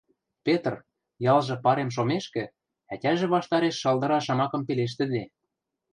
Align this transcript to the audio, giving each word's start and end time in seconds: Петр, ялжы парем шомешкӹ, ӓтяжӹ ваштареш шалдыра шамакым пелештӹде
Петр, 0.45 0.73
ялжы 1.33 1.55
парем 1.65 1.89
шомешкӹ, 1.95 2.43
ӓтяжӹ 2.93 3.27
ваштареш 3.35 3.75
шалдыра 3.81 4.19
шамакым 4.25 4.61
пелештӹде 4.67 5.23